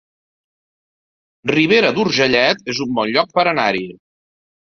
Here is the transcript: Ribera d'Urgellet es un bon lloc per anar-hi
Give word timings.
Ribera 1.51 1.91
d'Urgellet 1.97 2.63
es 2.73 2.81
un 2.87 2.95
bon 3.01 3.13
lloc 3.17 3.37
per 3.37 3.45
anar-hi 3.53 3.85